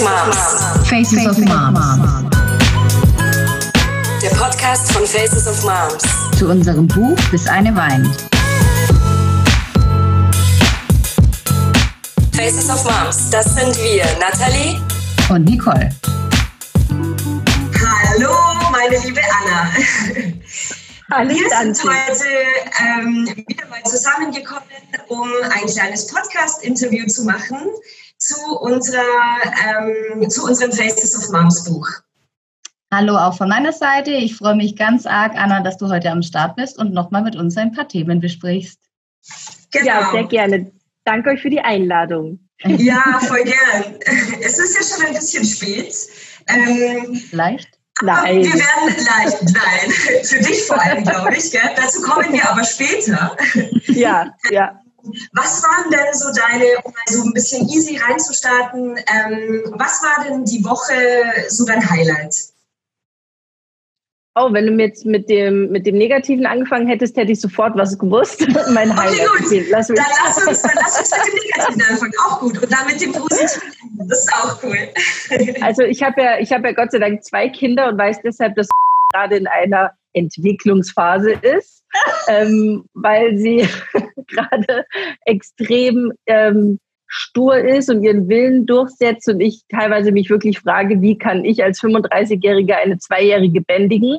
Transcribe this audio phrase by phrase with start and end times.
[0.00, 0.88] of Moms.
[0.88, 2.30] Faces of Moms.
[4.22, 6.38] Der Podcast von Faces of Moms.
[6.38, 8.08] Zu unserem Buch Bis eine weint.
[12.32, 14.80] Faces of Moms, das sind wir, Nathalie
[15.28, 15.90] Und Nicole.
[18.08, 18.34] Hallo,
[18.70, 19.70] meine liebe Anna.
[21.10, 22.24] Hallo, Wir sind heute
[22.78, 24.62] ähm, wieder mal zusammengekommen,
[25.08, 27.58] um ein kleines Podcast-Interview zu machen
[28.20, 29.02] zu, unserer,
[29.66, 31.88] ähm, zu unserem Faces of Moms Buch.
[32.92, 34.10] Hallo auch von meiner Seite.
[34.10, 37.36] Ich freue mich ganz arg, Anna, dass du heute am Start bist und nochmal mit
[37.36, 38.78] uns ein paar Themen besprichst.
[39.72, 39.86] Genau.
[39.86, 40.70] Ja, sehr gerne.
[41.04, 42.40] Danke euch für die Einladung.
[42.62, 43.94] Ja, voll gern.
[44.42, 45.94] Es ist ja schon ein bisschen spät.
[46.48, 47.68] Ähm, Leicht?
[48.02, 48.42] Nein.
[48.42, 49.90] Wir werden leicht, nein,
[50.24, 51.50] für dich vor allem, glaube ich.
[51.50, 51.60] Gell?
[51.76, 53.36] Dazu kommen wir aber später.
[53.88, 54.80] Ja, ja.
[55.32, 60.24] Was waren denn so deine, um mal so ein bisschen easy reinzustarten, ähm, was war
[60.24, 62.34] denn die Woche so dein Highlight?
[64.36, 67.76] Oh, wenn du mir jetzt mit dem, mit dem Negativen angefangen hättest, hätte ich sofort
[67.76, 68.40] was gewusst.
[68.72, 69.28] mein Okay, Highlight.
[69.28, 69.46] gut.
[69.46, 69.98] Okay, lass mich.
[69.98, 72.12] Dann lass uns, dann lass uns mit dem Negativen anfangen.
[72.24, 72.62] Auch gut.
[72.62, 73.72] Und dann mit dem Positiven.
[74.08, 74.78] Das ist auch cool.
[75.62, 78.54] Also ich habe ja, ich habe ja Gott sei Dank zwei Kinder und weiß deshalb,
[78.54, 78.68] dass
[79.12, 81.79] gerade in einer Entwicklungsphase ist,
[82.28, 83.68] ähm, weil sie
[84.28, 84.84] gerade
[85.24, 91.18] extrem ähm, stur ist und ihren Willen durchsetzt und ich teilweise mich wirklich frage, wie
[91.18, 94.18] kann ich als 35-Jährige eine Zweijährige bändigen?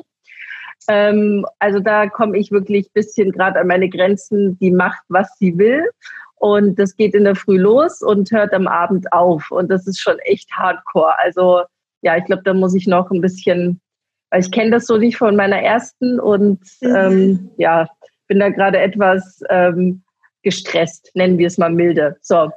[0.88, 4.58] Ähm, also da komme ich wirklich ein bisschen gerade an meine Grenzen.
[4.58, 5.88] Die macht, was sie will.
[6.36, 9.50] Und das geht in der Früh los und hört am Abend auf.
[9.50, 11.18] Und das ist schon echt hardcore.
[11.18, 11.62] Also
[12.02, 13.80] ja, ich glaube, da muss ich noch ein bisschen,
[14.32, 16.96] weil ich kenne das so nicht von meiner ersten und Mhm.
[16.96, 17.86] ähm, ja,
[18.28, 20.02] bin da gerade etwas ähm,
[20.42, 22.16] gestresst, nennen wir es mal milde.
[22.22, 22.44] So.
[22.44, 22.50] Und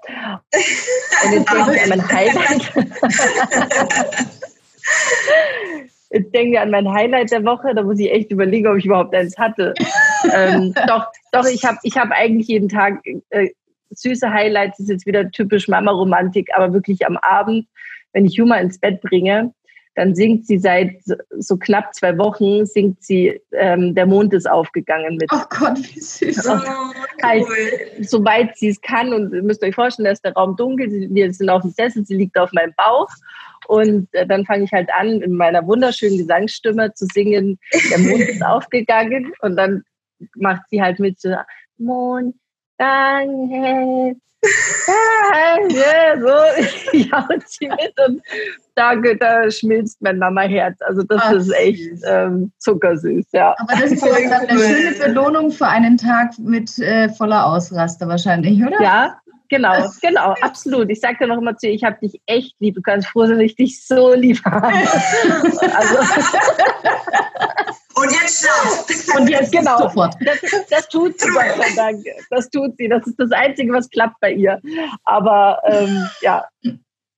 [1.33, 2.73] jetzt denke ich an mein Highlight.
[6.11, 8.85] Jetzt denke ich an mein Highlight der Woche, da muss ich echt überlegen, ob ich
[8.85, 9.73] überhaupt eins hatte.
[10.33, 13.01] ähm, doch, doch, ich habe ich hab eigentlich jeden Tag
[13.31, 13.49] äh,
[13.89, 17.67] süße Highlights, das ist jetzt wieder typisch Mama-Romantik, aber wirklich am Abend,
[18.13, 19.53] wenn ich Juma ins Bett bringe,
[19.95, 21.01] dann singt sie seit
[21.37, 25.99] so- knapp zwei Wochen, singt sie, ähm, der Mond ist aufgegangen mit Oh Gott, wie
[25.99, 26.45] süß.
[26.49, 27.43] Oh, Halt.
[27.43, 28.03] cool.
[28.03, 29.13] soweit sie es kann.
[29.13, 32.05] Und ihr müsst euch vorstellen, da ist der Raum dunkel, wir sind auf dem Sessel,
[32.05, 33.07] sie liegt auf meinem Bauch.
[33.67, 37.57] Und äh, dann fange ich halt an, in meiner wunderschönen Gesangsstimme zu singen,
[37.89, 39.31] der Mond ist aufgegangen.
[39.41, 39.83] Und dann
[40.35, 41.33] macht sie halt mit so,
[41.77, 42.35] Mond,
[42.77, 44.15] danke,
[44.87, 48.21] danke, so jault sie mit und
[48.75, 50.81] da, da schmilzt mein Mama-Herz.
[50.81, 53.55] Also das Ach, ist echt ähm, zuckersüß, ja.
[53.57, 58.07] Aber das ist ja dann eine schöne Belohnung für einen Tag mit äh, voller Ausraster
[58.07, 58.81] wahrscheinlich, oder?
[58.81, 59.17] Ja,
[59.49, 60.89] genau, genau, absolut.
[60.89, 62.75] Ich sage dir noch immer zu ihr, ich habe dich echt lieb.
[62.75, 64.67] Du kannst froh sein, dass ich dich so lieb habe.
[65.73, 65.95] also,
[68.25, 69.17] Und jetzt schlaf.
[69.17, 69.77] Und jetzt Genau.
[69.77, 70.15] sofort.
[70.21, 70.37] das,
[70.69, 72.05] das tut sie, Gott sei Dank.
[72.29, 72.87] Das tut sie.
[72.89, 74.61] Das ist das Einzige, was klappt bei ihr.
[75.03, 76.45] Aber ähm, ja,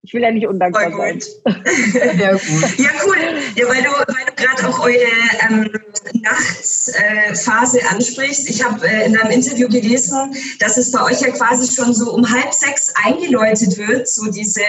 [0.07, 1.19] ich will ja nicht undankbar sein.
[1.19, 2.77] Sehr gut.
[2.77, 3.17] Ja, cool.
[3.55, 4.95] Ja, weil du, weil du gerade auch eure
[5.49, 5.69] ähm,
[6.21, 8.49] Nachtphase äh, ansprichst.
[8.49, 12.13] Ich habe äh, in einem Interview gelesen, dass es bei euch ja quasi schon so
[12.13, 14.61] um halb sechs eingeläutet wird, so diese,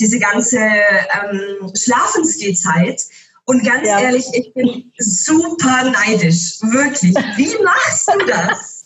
[0.00, 3.02] diese ganze ähm, Schlafensgehzeit.
[3.46, 4.00] Und ganz Ja.
[4.00, 6.58] ehrlich, ich bin super neidisch.
[6.62, 7.14] Wirklich.
[7.36, 8.84] Wie machst du das?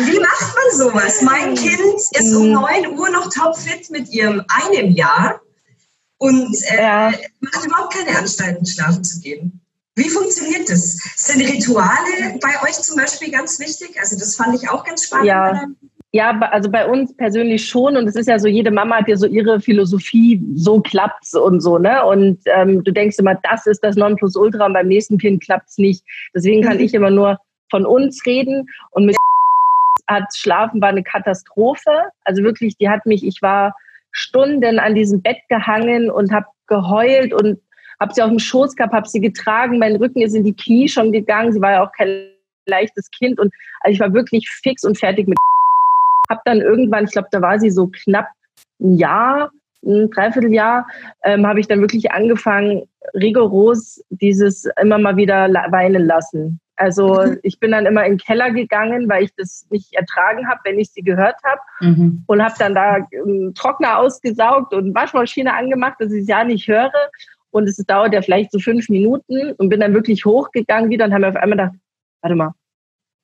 [0.00, 1.22] Wie macht man sowas?
[1.22, 1.80] Mein Kind
[2.10, 2.52] ist um Mhm.
[2.52, 5.40] 9 Uhr noch topfit mit ihrem einem Jahr
[6.18, 7.12] und äh, Ja.
[7.40, 9.60] macht überhaupt keine Anstalten, schlafen zu gehen.
[9.94, 10.98] Wie funktioniert das?
[11.16, 13.98] Sind Rituale bei euch zum Beispiel ganz wichtig?
[13.98, 15.26] Also das fand ich auch ganz spannend.
[15.26, 15.64] Ja.
[16.12, 17.96] Ja, also bei uns persönlich schon.
[17.96, 21.60] Und es ist ja so, jede Mama hat ja so ihre Philosophie, so klappt's und
[21.60, 22.04] so, ne?
[22.06, 26.02] Und ähm, du denkst immer, das ist das Nonplusultra und beim nächsten Kind klappt's nicht.
[26.34, 26.84] Deswegen kann Mhm.
[26.84, 27.38] ich immer nur
[27.70, 28.66] von uns reden.
[28.92, 29.16] Und mit
[30.06, 31.90] hat Schlafen war eine Katastrophe.
[32.24, 33.74] Also wirklich, die hat mich, ich war
[34.12, 37.60] Stunden an diesem Bett gehangen und habe geheult und
[38.00, 39.78] habe sie auf dem Schoß gehabt, habe sie getragen.
[39.78, 41.52] Mein Rücken ist in die Knie schon gegangen.
[41.52, 42.28] Sie war ja auch kein
[42.66, 45.36] leichtes Kind und also ich war wirklich fix und fertig mit
[46.28, 48.28] habe dann irgendwann, ich glaube, da war sie so knapp
[48.80, 49.50] ein Jahr,
[49.84, 50.86] ein Dreivierteljahr,
[51.22, 56.60] ähm, habe ich dann wirklich angefangen, rigoros dieses immer mal wieder weinen lassen.
[56.76, 57.38] Also Mhm.
[57.42, 60.78] ich bin dann immer in den Keller gegangen, weil ich das nicht ertragen habe, wenn
[60.78, 62.24] ich sie gehört habe Mhm.
[62.26, 66.68] und habe dann da ähm, Trockner ausgesaugt und Waschmaschine angemacht, dass ich es ja nicht
[66.68, 66.92] höre.
[67.50, 71.12] Und es dauert ja vielleicht so fünf Minuten und bin dann wirklich hochgegangen wieder und
[71.12, 71.74] habe mir auf einmal gedacht,
[72.20, 72.52] warte mal,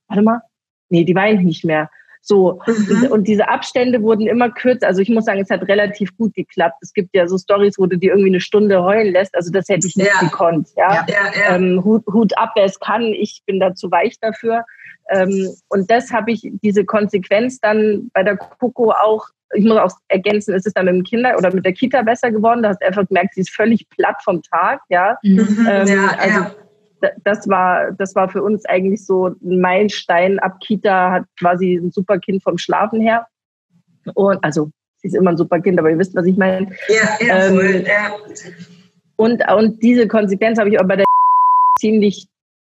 [0.09, 0.41] warte mal,
[0.89, 1.91] nee, die weint nicht mehr.
[2.23, 2.61] So.
[2.67, 3.09] Mhm.
[3.11, 4.87] Und, diese Abstände wurden immer kürzer.
[4.87, 6.77] Also ich muss sagen, es hat relativ gut geklappt.
[6.81, 9.35] Es gibt ja so Stories, wo du dir irgendwie eine Stunde heulen lässt.
[9.35, 10.21] Also das hätte ich nicht ja.
[10.21, 10.69] gekonnt.
[10.77, 11.05] Ja?
[11.09, 13.03] ja, ja ähm, Hut, Hut ab, wer es kann.
[13.03, 14.65] Ich bin da zu weich dafür.
[15.11, 19.91] Ähm, und das habe ich, diese Konsequenz dann bei der Coco auch ich muss auch
[20.09, 22.63] ergänzen, ist es dann mit dem Kinder oder mit der Kita besser geworden.
[22.63, 25.19] Da hast du einfach gemerkt, sie ist völlig platt vom Tag, ja.
[25.23, 26.55] Mhm, ähm, ja also ja
[27.25, 30.39] das war, das war für uns eigentlich so ein Meilenstein.
[30.39, 33.27] Ab Kita hat quasi ein super Kind vom Schlafen her.
[34.15, 36.69] Und also, sie ist immer ein super Kind, aber ihr wisst, was ich meine.
[36.89, 38.13] Ja, ja, ähm, voll, ja.
[39.17, 41.05] Und, und diese Konsequenz habe ich auch bei der
[41.79, 42.27] ziemlich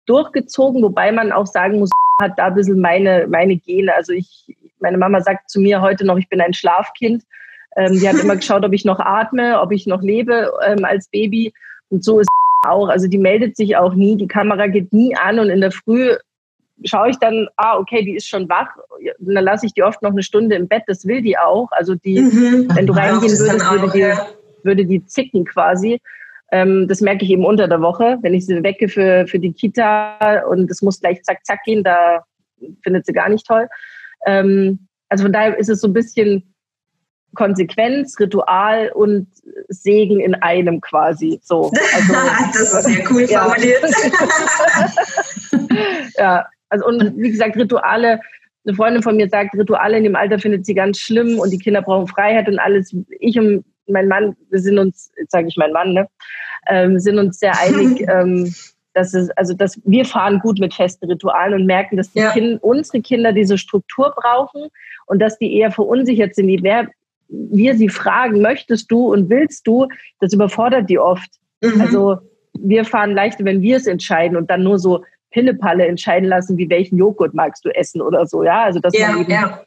[0.06, 1.90] durchgezogen, wobei man auch sagen muss,
[2.22, 3.94] hat da ein bisschen meine, meine Gene.
[3.94, 7.24] Also ich, meine Mama sagt zu mir heute noch, ich bin ein Schlafkind.
[7.76, 11.08] Ähm, die hat immer geschaut, ob ich noch atme, ob ich noch lebe ähm, als
[11.10, 11.54] Baby.
[11.90, 12.30] Und so ist
[12.68, 12.90] auch.
[12.90, 16.16] Also die meldet sich auch nie, die Kamera geht nie an und in der Früh
[16.86, 18.70] schaue ich dann, ah, okay, die ist schon wach.
[19.20, 21.70] Und dann lasse ich die oft noch eine Stunde im Bett, das will die auch.
[21.72, 22.68] Also die, mhm.
[22.74, 24.14] wenn du reingehen würdest, würde die,
[24.64, 26.02] würde die zicken quasi.
[26.52, 29.54] Ähm, das merke ich eben unter der Woche, wenn ich sie wecke für, für die
[29.54, 32.24] Kita und es muss gleich zack, zack gehen, da
[32.82, 33.68] findet sie gar nicht toll.
[34.26, 36.54] Ähm, also von daher ist es so ein bisschen
[37.36, 39.28] Konsequenz, Ritual und
[39.68, 41.40] Segen in einem quasi.
[41.44, 41.72] So.
[41.94, 42.14] Also,
[42.54, 43.44] das ist sehr cool ja.
[43.44, 43.84] formuliert.
[46.18, 48.20] ja, also und wie gesagt, Rituale,
[48.66, 51.58] eine Freundin von mir sagt, Rituale in dem Alter findet sie ganz schlimm und die
[51.58, 52.96] Kinder brauchen Freiheit und alles.
[53.20, 56.08] Ich und mein Mann, wir sind uns, jetzt sage ich mein Mann, ne,
[56.68, 58.54] ähm, sind uns sehr einig, ähm,
[58.94, 62.32] dass es, also dass wir fahren gut mit festen Ritualen und merken, dass die ja.
[62.32, 64.68] kind, unsere Kinder diese Struktur brauchen
[65.06, 66.48] und dass die eher verunsichert sind.
[66.48, 66.90] Die, wer,
[67.30, 69.88] wir sie fragen, möchtest du und willst du,
[70.20, 71.30] das überfordert die oft.
[71.62, 71.82] Mhm.
[71.82, 72.18] Also
[72.54, 76.70] wir fahren leichter, wenn wir es entscheiden und dann nur so Pillepalle entscheiden lassen, wie
[76.70, 78.44] welchen Joghurt magst du essen oder so.
[78.44, 79.62] Ja, also dass ja, man eben ja.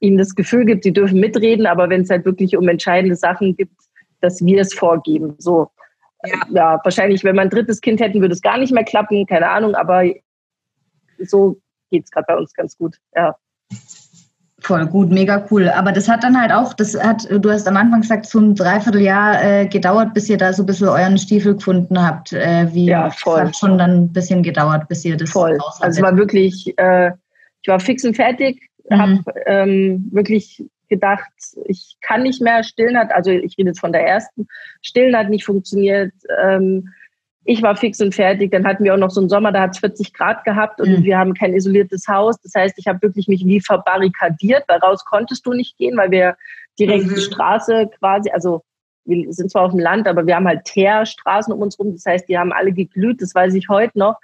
[0.00, 3.56] ihnen das Gefühl gibt, sie dürfen mitreden, aber wenn es halt wirklich um entscheidende Sachen
[3.56, 3.74] gibt,
[4.20, 5.34] dass wir es vorgeben.
[5.38, 5.70] So.
[6.24, 6.46] Ja.
[6.50, 9.48] ja, wahrscheinlich, wenn wir ein drittes Kind hätten, würde es gar nicht mehr klappen, keine
[9.48, 10.04] Ahnung, aber
[11.18, 11.58] so
[11.90, 12.96] geht es gerade bei uns ganz gut.
[13.16, 13.36] Ja.
[14.70, 15.68] Voll gut, mega cool.
[15.68, 18.54] Aber das hat dann halt auch, das hat, du hast am Anfang gesagt, so ein
[18.54, 22.32] Dreivierteljahr äh, gedauert, bis ihr da so ein bisschen euren Stiefel gefunden habt.
[22.32, 23.40] Äh, wie ja, voll.
[23.40, 25.58] Es hat schon dann ein bisschen gedauert, bis ihr das Voll.
[25.80, 27.10] Also es war wirklich, äh,
[27.62, 28.96] ich war fix und fertig, mhm.
[28.96, 31.32] habe ähm, wirklich gedacht,
[31.64, 34.46] ich kann nicht mehr, stillen hat, also ich rede jetzt von der ersten,
[34.82, 36.12] stillen hat nicht funktioniert.
[36.40, 36.90] Ähm,
[37.44, 38.50] ich war fix und fertig.
[38.50, 40.90] Dann hatten wir auch noch so einen Sommer, da hat es 40 Grad gehabt und
[40.90, 41.04] mhm.
[41.04, 42.40] wir haben kein isoliertes Haus.
[42.42, 46.10] Das heißt, ich habe wirklich mich wie verbarrikadiert, weil raus konntest du nicht gehen, weil
[46.10, 46.36] wir
[46.78, 47.14] direkt mhm.
[47.14, 48.62] die Straße quasi, also
[49.04, 51.92] wir sind zwar auf dem Land, aber wir haben halt Teerstraßen um uns rum.
[51.92, 54.18] Das heißt, die haben alle geglüht, das weiß ich heute noch.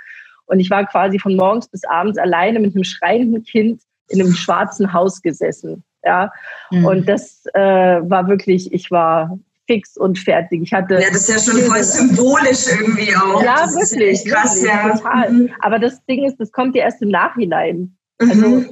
[0.45, 4.33] Und ich war quasi von morgens bis abends alleine mit einem schreienden Kind in einem
[4.33, 5.83] schwarzen Haus gesessen.
[6.05, 6.31] Ja,
[6.71, 6.85] mhm.
[6.85, 9.37] und das äh, war wirklich, ich war
[9.67, 10.63] fix und fertig.
[10.63, 13.43] Ich hatte ja, das ist ja schon voll symbolisch irgendwie auch.
[13.43, 14.25] Ja, das wirklich.
[14.25, 14.97] krass, wirklich, ja.
[14.97, 15.33] Total.
[15.33, 15.51] Mhm.
[15.61, 17.97] Aber das Ding ist, das kommt ja erst im Nachhinein.
[18.21, 18.31] Mhm.
[18.31, 18.65] Also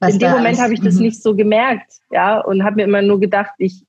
[0.00, 1.02] Was in dem Moment habe ich das mhm.
[1.02, 3.84] nicht so gemerkt, ja, und habe mir immer nur gedacht, ich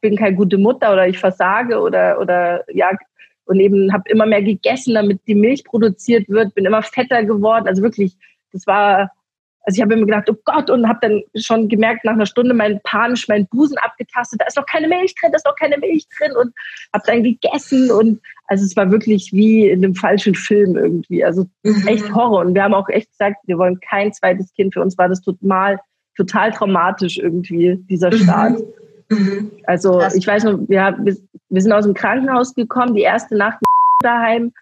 [0.00, 2.90] bin keine gute Mutter oder ich versage oder oder ja
[3.44, 7.66] und eben habe immer mehr gegessen, damit die Milch produziert wird, bin immer fetter geworden.
[7.66, 8.16] Also wirklich,
[8.52, 9.10] das war
[9.64, 12.54] also ich habe immer gedacht, oh Gott, und habe dann schon gemerkt, nach einer Stunde
[12.54, 15.76] mein panisch meinen Busen abgetastet, da ist noch keine Milch drin, da ist noch keine
[15.78, 16.54] Milch drin und
[16.94, 21.46] habe dann gegessen und also es war wirklich wie in einem falschen Film irgendwie, also
[21.62, 21.86] mhm.
[21.86, 24.96] echt Horror und wir haben auch echt gesagt, wir wollen kein zweites Kind, für uns
[24.96, 25.78] war das total,
[26.16, 28.16] total traumatisch irgendwie, dieser mhm.
[28.16, 28.60] Start.
[29.10, 29.50] Mhm.
[29.64, 30.96] Also ich weiß noch, wir,
[31.48, 33.58] wir sind aus dem Krankenhaus gekommen, die erste Nacht
[34.02, 34.52] daheim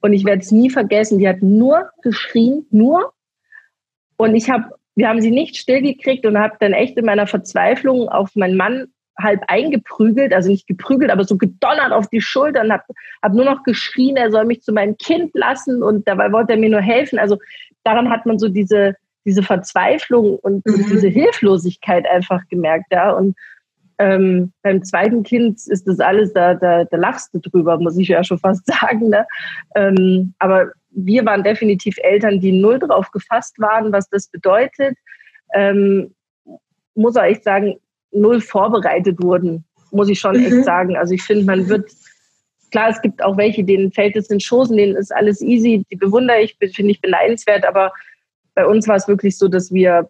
[0.00, 3.12] und ich werde es nie vergessen, die hat nur geschrien, nur
[4.18, 8.08] und ich habe, wir haben sie nicht stillgekriegt und habe dann echt in meiner Verzweiflung
[8.08, 12.84] auf meinen Mann halb eingeprügelt, also nicht geprügelt, aber so gedonnert auf die Schultern, habe
[13.22, 16.58] hab nur noch geschrien, er soll mich zu meinem Kind lassen und dabei wollte er
[16.58, 17.18] mir nur helfen.
[17.18, 17.38] Also
[17.84, 18.94] daran hat man so diese,
[19.24, 20.74] diese Verzweiflung und, mhm.
[20.74, 23.12] und diese Hilflosigkeit einfach gemerkt, ja.
[23.12, 23.36] Und
[23.98, 28.08] ähm, beim zweiten Kind ist das alles, da, da, da lachst du drüber, muss ich
[28.08, 29.08] ja schon fast sagen.
[29.08, 29.26] Ne?
[29.74, 34.96] Ähm, aber wir waren definitiv Eltern, die null drauf gefasst waren, was das bedeutet.
[35.54, 36.14] Ähm,
[36.94, 37.76] muss auch echt sagen,
[38.10, 40.46] null vorbereitet wurden, muss ich schon mhm.
[40.46, 40.96] echt sagen.
[40.96, 41.90] Also ich finde, man wird,
[42.70, 45.96] klar, es gibt auch welche, denen fällt es in Schoßen, denen ist alles easy, die
[45.96, 47.92] bewundere ich, finde ich beneidenswert, aber
[48.54, 50.08] bei uns war es wirklich so, dass wir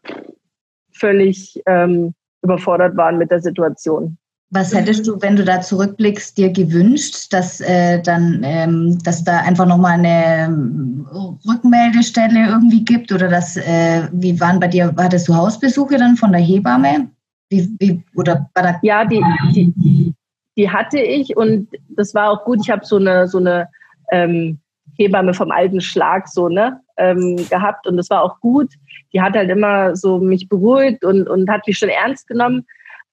[0.93, 4.17] völlig ähm, überfordert waren mit der Situation.
[4.51, 9.41] Was hättest du, wenn du da zurückblickst, dir gewünscht, dass äh, dann, ähm, dass da
[9.41, 11.07] einfach nochmal eine ähm,
[11.47, 16.33] Rückmeldestelle irgendwie gibt oder dass, äh, wie waren bei dir, hattest du Hausbesuche dann von
[16.33, 17.11] der Hebamme?
[17.51, 19.23] Wie, wie, oder war da ja, die,
[19.55, 20.15] die,
[20.57, 22.61] die hatte ich und das war auch gut.
[22.63, 23.69] Ich habe so eine, so eine
[24.13, 24.59] ähm,
[24.97, 28.73] Hebamme vom alten Schlag so, ne, ähm, gehabt und das war auch gut.
[29.13, 32.67] Die hat halt immer so mich beruhigt und, und hat mich schon ernst genommen.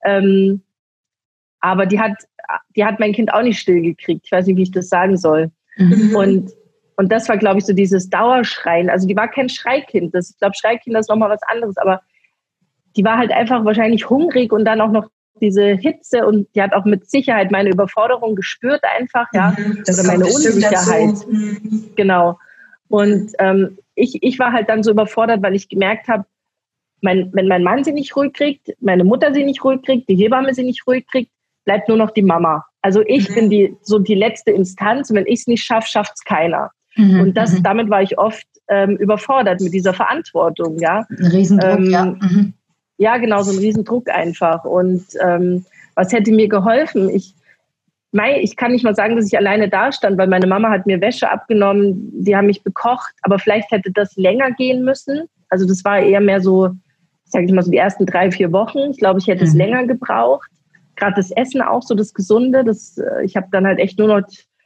[0.06, 0.62] Ähm,
[1.65, 2.13] aber die hat,
[2.75, 4.22] die hat mein Kind auch nicht stillgekriegt.
[4.25, 5.50] Ich weiß nicht, wie ich das sagen soll.
[5.77, 6.15] Mhm.
[6.15, 6.51] Und,
[6.95, 8.89] und das war, glaube ich, so dieses Dauerschreien.
[8.89, 10.13] Also die war kein Schreikind.
[10.13, 12.01] Das, ich glaube, Schreikind ist nochmal was anderes, aber
[12.95, 15.10] die war halt einfach wahrscheinlich hungrig und dann auch noch
[15.41, 20.03] diese Hitze und die hat auch mit Sicherheit meine Überforderung gespürt einfach, ja, mhm, oder
[20.03, 21.27] meine Unsicherheit.
[21.27, 21.91] Mhm.
[21.95, 22.39] Genau.
[22.88, 26.25] Und ähm, ich, ich war halt dann so überfordert, weil ich gemerkt habe,
[27.01, 30.15] mein, wenn mein Mann sie nicht ruhig kriegt, meine Mutter sie nicht ruhig kriegt, die
[30.15, 31.31] Hebamme sie nicht ruhig kriegt,
[31.65, 32.65] bleibt nur noch die Mama.
[32.81, 33.34] Also ich mhm.
[33.34, 36.72] bin die, so die letzte Instanz und wenn ich es nicht schaffe, schafft es keiner.
[36.95, 37.19] Mhm.
[37.19, 37.63] Und das, mhm.
[37.63, 41.05] damit war ich oft ähm, überfordert mit dieser Verantwortung, ja.
[41.10, 42.05] Ein Riesendruck, ähm, ja.
[42.05, 42.53] Mhm.
[42.98, 44.63] Ja, genau, so ein Riesendruck einfach.
[44.63, 47.10] Und ähm, was hätte mir geholfen?
[47.10, 47.34] Ich,
[48.12, 50.86] Mei, ich kann nicht mal sagen, dass ich alleine da stand, weil meine Mama hat
[50.86, 55.27] mir Wäsche abgenommen, die haben mich bekocht, aber vielleicht hätte das länger gehen müssen.
[55.50, 56.69] Also das war eher mehr so,
[57.25, 58.91] sage ich mal, so die ersten drei, vier Wochen.
[58.91, 59.50] Ich glaube, ich hätte mhm.
[59.50, 60.50] es länger gebraucht
[60.96, 64.08] gerade das Essen auch so, das Gesunde, das, äh, ich habe dann halt echt nur
[64.08, 64.22] noch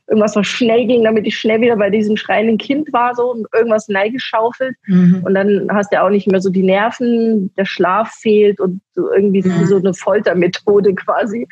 [0.09, 3.47] irgendwas, was schnell ging, damit ich schnell wieder bei diesem schreienden Kind war so und
[3.53, 4.75] irgendwas neigeschaufelt.
[4.87, 5.21] Mhm.
[5.23, 9.11] Und dann hast du auch nicht mehr so die Nerven, der Schlaf fehlt und so
[9.11, 9.65] irgendwie mhm.
[9.67, 11.47] so eine Foltermethode quasi.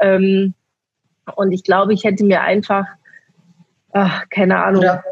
[0.00, 0.54] Ähm,
[1.34, 2.86] und ich glaube, ich hätte mir einfach,
[3.92, 4.82] ach, keine Ahnung.
[4.82, 5.04] Oder,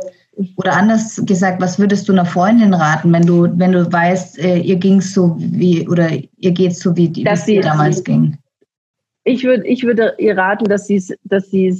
[0.56, 4.58] oder, anders gesagt, was würdest du einer Freundin raten, wenn du, wenn du weißt, äh,
[4.58, 8.38] ihr ging so wie, oder ihr geht so wie die, wie damals ging?
[9.24, 11.76] Ich würde ich würde ihr raten, dass sie es dass sie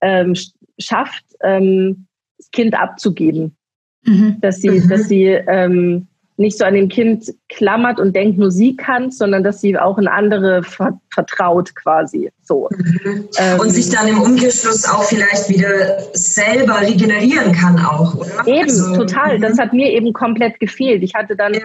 [0.00, 0.34] ähm,
[0.78, 2.06] schafft, ähm,
[2.38, 3.56] das Kind abzugeben.
[4.04, 4.36] Mhm.
[4.40, 4.88] Dass sie, mhm.
[4.88, 9.44] dass sie ähm, nicht so an dem Kind klammert und denkt, nur sie kann, sondern
[9.44, 10.62] dass sie auch in andere
[11.10, 12.30] vertraut quasi.
[12.42, 12.68] So.
[12.76, 13.28] Mhm.
[13.38, 18.46] Ähm, und sich dann im Umkehrschluss auch vielleicht wieder selber regenerieren kann auch, oder?
[18.46, 19.38] Eben, also, total.
[19.38, 19.60] Das mhm.
[19.60, 21.02] hat mir eben komplett gefehlt.
[21.02, 21.60] Ich hatte dann ja.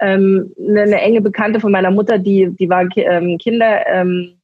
[0.00, 4.36] ähm, eine, eine, enge Bekannte von meiner Mutter, die, die war ähm, Kinder, ähm,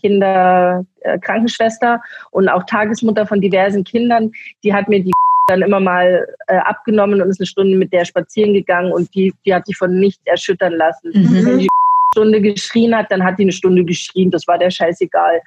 [0.00, 1.98] Kinderkrankenschwester äh,
[2.30, 4.32] und auch Tagesmutter von diversen Kindern.
[4.64, 5.12] Die hat mir die
[5.48, 9.32] dann immer mal äh, abgenommen und ist eine Stunde mit der spazieren gegangen und die,
[9.46, 11.10] die hat sich von nichts erschüttern lassen.
[11.14, 11.46] Mhm.
[11.46, 11.68] Wenn die
[12.14, 15.40] Stunde geschrien hat, dann hat die eine Stunde geschrien, das war der scheißegal.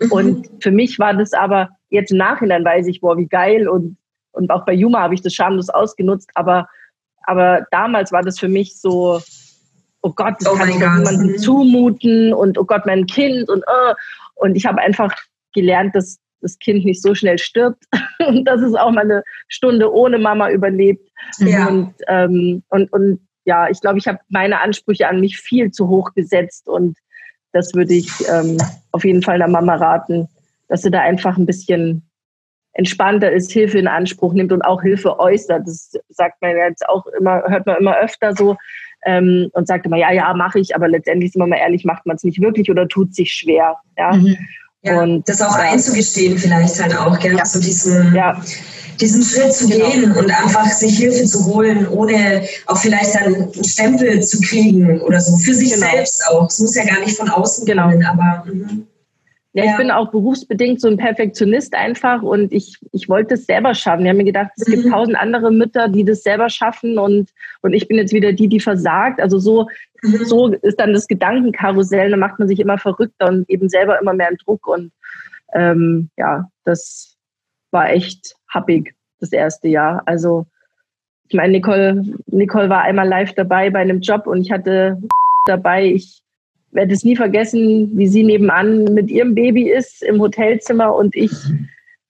[0.00, 0.12] Mhm.
[0.12, 3.96] Und für mich war das aber, jetzt im Nachhinein weiß ich, boah, wie geil und,
[4.32, 6.68] und auch bei Juma habe ich das schamlos ausgenutzt, aber,
[7.24, 9.20] aber damals war das für mich so,
[10.02, 11.38] oh Gott, das oh kann ich niemandem mhm.
[11.38, 13.94] zumuten und oh Gott, mein Kind und uh.
[14.36, 15.14] und ich habe einfach
[15.54, 17.84] gelernt, dass das Kind nicht so schnell stirbt
[18.28, 21.08] und dass es auch mal eine Stunde ohne Mama überlebt.
[21.38, 21.66] Ja.
[21.66, 25.88] Und, ähm, und, und ja, ich glaube, ich habe meine Ansprüche an mich viel zu
[25.88, 26.96] hoch gesetzt und
[27.52, 28.58] das würde ich ähm,
[28.92, 30.28] auf jeden Fall der Mama raten,
[30.68, 32.08] dass sie da einfach ein bisschen
[32.74, 35.66] entspannter ist, Hilfe in Anspruch nimmt und auch Hilfe äußert.
[35.66, 38.56] Das sagt man jetzt auch immer, hört man immer öfter so,
[39.08, 42.04] ähm, und sagt immer, ja, ja, mache ich, aber letztendlich, sind wir mal ehrlich, macht
[42.04, 43.76] man es nicht wirklich oder tut sich schwer.
[43.96, 44.14] Ja?
[44.14, 44.36] Mhm.
[44.82, 47.36] ja und das auch einzugestehen vielleicht halt auch, gell?
[47.36, 47.46] Ja.
[47.46, 48.38] so diesen, ja.
[49.00, 49.90] diesen Schritt zu genau.
[49.90, 55.00] gehen und einfach sich Hilfe zu holen, ohne auch vielleicht dann einen Stempel zu kriegen
[55.00, 55.86] oder so, für sich genau.
[55.90, 56.46] selbst auch.
[56.48, 57.88] Es muss ja gar nicht von außen genau.
[57.88, 58.44] kommen, aber...
[58.46, 58.82] Mh.
[59.58, 63.74] Ja, ich bin auch berufsbedingt so ein Perfektionist einfach und ich, ich wollte es selber
[63.74, 64.02] schaffen.
[64.02, 64.90] Ich habe mir gedacht, es gibt mhm.
[64.90, 67.30] tausend andere Mütter, die das selber schaffen und,
[67.62, 69.20] und ich bin jetzt wieder die, die versagt.
[69.20, 69.68] Also so,
[70.02, 70.24] mhm.
[70.24, 74.14] so ist dann das Gedankenkarussell, da macht man sich immer verrückter und eben selber immer
[74.14, 74.92] mehr im Druck und
[75.54, 77.16] ähm, ja, das
[77.70, 80.02] war echt happig, das erste Jahr.
[80.06, 80.46] Also
[81.28, 84.98] ich meine, Nicole, Nicole war einmal live dabei bei einem Job und ich hatte
[85.46, 86.22] dabei, ich
[86.70, 91.32] werde es nie vergessen, wie sie nebenan mit ihrem Baby ist im Hotelzimmer und ich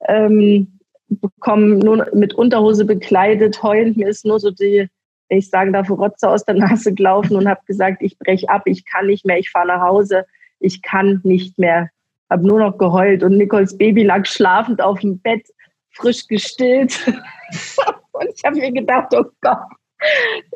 [0.07, 3.97] ähm, bekomme nur mit Unterhose bekleidet, heulend.
[3.97, 4.89] Mir ist nur so die,
[5.29, 8.63] wenn ich sagen darf, Rotze aus der Nase gelaufen und habe gesagt, ich breche ab,
[8.67, 10.25] ich kann nicht mehr, ich fahre nach Hause,
[10.61, 11.91] ich kann nicht mehr.
[12.31, 15.47] Habe nur noch geheult und Nicoles Baby lag schlafend auf dem Bett,
[15.93, 17.07] frisch gestillt.
[18.13, 19.59] und ich habe mir gedacht, oh Gott,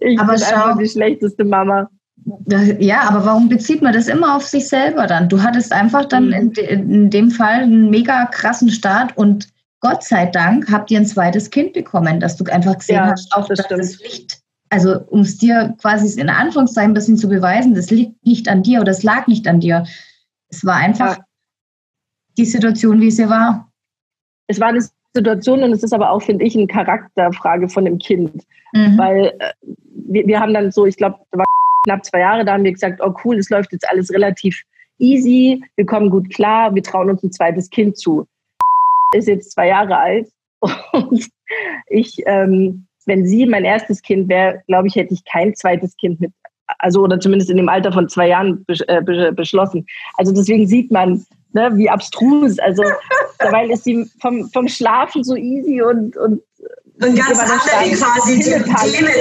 [0.00, 1.88] ich Aber bin schau, einfach die schlechteste Mama.
[2.78, 5.28] Ja, aber warum bezieht man das immer auf sich selber dann?
[5.28, 6.32] Du hattest einfach dann mhm.
[6.32, 9.48] in, de, in, dem Fall einen mega krassen Start und
[9.80, 13.32] Gott sei Dank habt ihr ein zweites Kind bekommen, dass du einfach gesehen ja, hast,
[13.32, 17.28] auch das dass das Licht, also um es dir quasi in Anführungszeichen ein bisschen zu
[17.28, 19.84] beweisen, das liegt nicht an dir oder es lag nicht an dir.
[20.48, 21.24] Es war einfach, ja.
[22.38, 23.72] die Situation, wie sie war?
[24.46, 27.98] Es war eine Situation und es ist aber auch, finde ich, eine Charakterfrage von dem
[27.98, 28.44] Kind.
[28.72, 28.98] Mhm.
[28.98, 29.52] Weil äh,
[30.06, 31.44] wir, wir haben dann so, ich glaube, da war
[31.84, 34.62] knapp zwei Jahre, da haben wir gesagt, oh cool, es läuft jetzt alles relativ
[34.98, 38.26] easy, wir kommen gut klar, wir trauen uns ein zweites Kind zu.
[39.14, 40.28] Ist jetzt zwei Jahre alt
[40.92, 41.28] und
[41.88, 46.20] ich, ähm, wenn sie mein erstes Kind wäre, glaube ich, hätte ich kein zweites Kind
[46.20, 46.32] mit,
[46.78, 49.84] also oder zumindest in dem Alter von zwei Jahren äh, beschlossen.
[50.16, 52.58] Also deswegen sieht man, ne, wie abstrus.
[52.60, 52.84] Also
[53.50, 56.40] weil ist sie vom, vom Schlafen so easy und, und
[57.00, 58.64] und ganz andere quasi Themen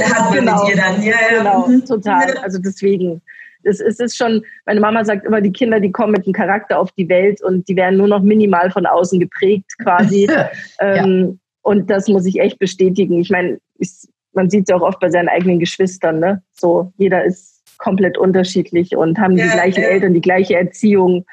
[0.03, 1.01] hat man genau, mit ihr dann.
[1.01, 1.37] Ja, ja.
[1.37, 1.85] Genau, mhm.
[1.85, 2.37] total.
[2.37, 3.21] Also deswegen.
[3.63, 6.79] Es, es ist schon, meine Mama sagt immer, die Kinder, die kommen mit einem Charakter
[6.79, 10.27] auf die Welt und die werden nur noch minimal von außen geprägt quasi.
[10.79, 11.37] ähm, ja.
[11.61, 13.19] Und das muss ich echt bestätigen.
[13.19, 13.91] Ich meine, ich,
[14.33, 16.19] man sieht es auch oft bei seinen eigenen Geschwistern.
[16.19, 16.41] Ne?
[16.53, 19.89] So, jeder ist komplett unterschiedlich und haben ja, die gleichen ja.
[19.89, 21.25] Eltern, die gleiche Erziehung,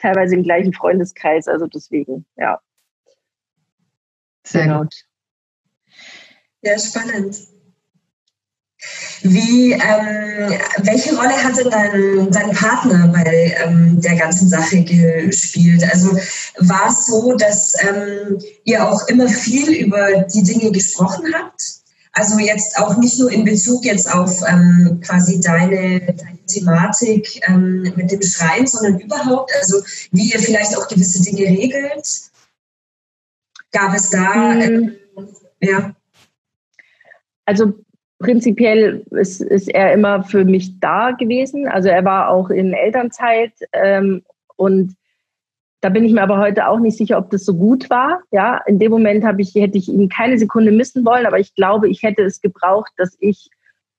[0.00, 1.46] teilweise im gleichen Freundeskreis.
[1.46, 2.58] Also deswegen, ja.
[4.44, 4.82] Sehr genau.
[4.82, 5.04] gut.
[6.66, 7.36] Ja, spannend.
[9.22, 15.84] Wie, ähm, welche Rolle hat denn dein, dein Partner bei ähm, der ganzen Sache gespielt?
[15.92, 16.18] Also
[16.58, 21.62] war es so, dass ähm, ihr auch immer viel über die Dinge gesprochen habt?
[22.10, 27.92] Also jetzt auch nicht nur in Bezug jetzt auf ähm, quasi deine, deine Thematik ähm,
[27.94, 32.08] mit dem Schreien, sondern überhaupt, also wie ihr vielleicht auch gewisse Dinge regelt.
[33.70, 34.96] Gab es da, mhm.
[35.60, 35.95] ja.
[37.46, 37.72] Also
[38.18, 41.66] prinzipiell ist, ist er immer für mich da gewesen.
[41.68, 44.22] Also er war auch in Elternzeit ähm,
[44.56, 44.94] und
[45.80, 48.20] da bin ich mir aber heute auch nicht sicher, ob das so gut war.
[48.32, 51.88] Ja, in dem Moment ich, hätte ich ihn keine Sekunde missen wollen, aber ich glaube,
[51.88, 53.50] ich hätte es gebraucht, dass ich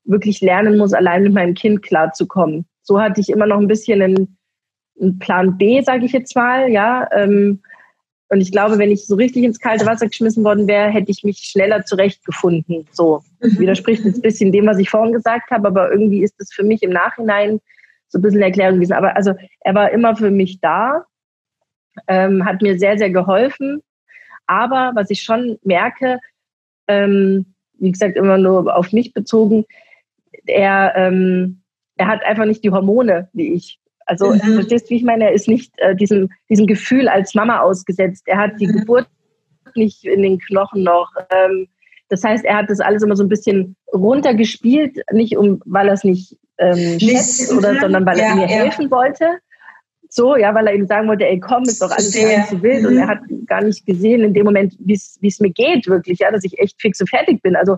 [0.04, 2.66] wirklich lernen muss, allein mit meinem Kind klarzukommen.
[2.82, 4.38] So hatte ich immer noch ein bisschen einen,
[5.00, 7.08] einen Plan B, sage ich jetzt mal, ja.
[7.12, 7.62] Ähm,
[8.30, 11.24] und ich glaube, wenn ich so richtig ins kalte Wasser geschmissen worden wäre, hätte ich
[11.24, 12.88] mich schneller zurechtgefunden.
[12.92, 13.60] So mhm.
[13.60, 16.64] widerspricht jetzt ein bisschen dem, was ich vorhin gesagt habe, aber irgendwie ist es für
[16.64, 17.62] mich im Nachhinein
[18.10, 18.94] so ein bisschen eine Erklärung gewesen.
[18.94, 21.06] Aber also er war immer für mich da,
[22.08, 23.82] ähm, hat mir sehr, sehr geholfen.
[24.46, 26.20] Aber was ich schon merke,
[26.88, 29.66] ähm, wie gesagt, immer nur auf mich bezogen,
[30.46, 31.62] er, ähm,
[31.96, 33.80] er hat einfach nicht die Hormone wie ich.
[34.08, 34.56] Also mhm.
[34.56, 35.26] verstehst du, wie ich meine?
[35.26, 38.24] Er ist nicht äh, diesem, diesem Gefühl als Mama ausgesetzt.
[38.26, 38.80] Er hat die mhm.
[38.80, 39.08] Geburt
[39.76, 41.12] nicht in den Knochen noch.
[41.30, 41.68] Ähm,
[42.10, 45.94] das heißt, er hat das alles immer so ein bisschen runtergespielt, nicht um, weil er
[45.94, 48.48] es nicht ähm, schätzt oder, sondern weil ja, er mir ja.
[48.48, 49.26] helfen wollte.
[50.10, 52.64] So, ja, weil er ihm sagen wollte, ey, komm, ist doch alles gar nicht so
[52.64, 52.82] wild.
[52.82, 52.88] Mhm.
[52.88, 56.32] Und er hat gar nicht gesehen in dem Moment, wie es mir geht, wirklich, ja,
[56.32, 57.58] dass ich echt fix und fertig bin.
[57.58, 57.78] Also,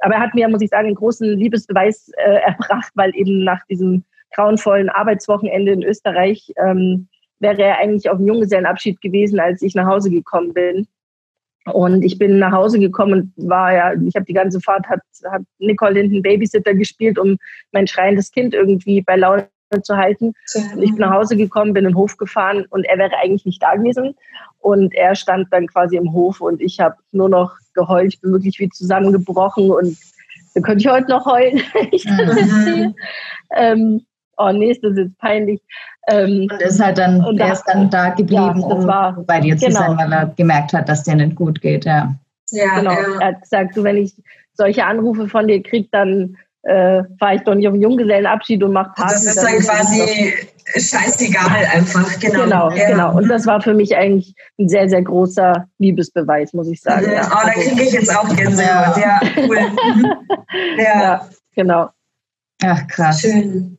[0.00, 3.64] aber er hat mir, muss ich sagen, einen großen Liebesbeweis äh, erbracht, weil eben nach
[3.66, 9.74] diesem grauenvollen Arbeitswochenende in Österreich ähm, wäre er eigentlich auf dem Junggesellenabschied gewesen, als ich
[9.74, 10.86] nach Hause gekommen bin.
[11.64, 15.00] Und ich bin nach Hause gekommen und war ja, ich habe die ganze Fahrt, hat,
[15.30, 17.36] hat Nicole hinten Babysitter gespielt, um
[17.70, 19.48] mein schreiendes Kind irgendwie bei Laune
[19.82, 20.34] zu halten.
[20.74, 23.46] Und ich bin nach Hause gekommen, bin in den Hof gefahren und er wäre eigentlich
[23.46, 24.14] nicht da gewesen.
[24.58, 28.32] Und er stand dann quasi im Hof und ich habe nur noch geheult, ich bin
[28.32, 29.96] wirklich wie zusammengebrochen und
[30.54, 32.94] da könnte ich heute noch heulen, ich das mhm.
[33.54, 35.60] Ähm, oh nee, ist das jetzt peinlich.
[36.08, 39.40] Ähm, und ist halt dann, und er ist dann da geblieben, ja, um war, bei
[39.40, 39.80] dir zu genau.
[39.80, 42.14] sein, weil er gemerkt hat, dass dir nicht gut geht, ja.
[42.50, 42.92] Ja, genau.
[42.92, 43.20] Ja.
[43.20, 44.14] Er hat gesagt, du, wenn ich
[44.54, 48.72] solche Anrufe von dir kriege, dann äh, fahre ich doch nicht auf einen Junggesellenabschied und
[48.72, 49.14] mache Party.
[49.14, 50.34] Das ist dann, dann quasi
[50.76, 52.44] scheißegal einfach, genau.
[52.44, 52.88] Genau, ja.
[52.88, 53.16] genau.
[53.16, 57.06] Und das war für mich eigentlich ein sehr, sehr großer Liebesbeweis, muss ich sagen.
[57.06, 57.12] Mhm.
[57.12, 57.30] Ja.
[57.32, 58.96] Oh, da kriege ich jetzt auch Gänsehaut.
[58.96, 59.58] Ja, cool.
[60.76, 61.02] Ja.
[61.02, 61.88] ja, genau.
[62.62, 63.20] Ach, krass.
[63.20, 63.78] Schön.